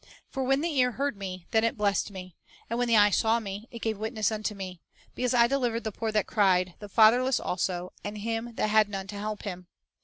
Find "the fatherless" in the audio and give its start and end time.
6.79-7.39